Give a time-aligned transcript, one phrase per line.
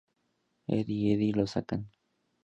[0.65, 1.87] Ed y Eddy lo sacan.